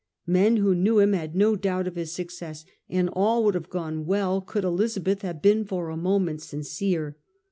Men 0.25 0.57
who 0.57 0.73
knew 0.73 0.97
him 0.97 1.13
had 1.13 1.35
no 1.35 1.55
doubt 1.55 1.85
of 1.87 1.95
his 1.95 2.11
success, 2.11 2.65
and 2.89 3.07
all 3.13 3.43
would 3.43 3.53
have 3.53 3.69
gone 3.69 4.07
well 4.07 4.41
could 4.41 4.63
Elizabeth 4.63 5.21
have 5.21 5.43
been 5.43 5.63
for 5.63 5.89
a 5.89 5.95
moment 5.95 6.41
sincere. 6.41 7.17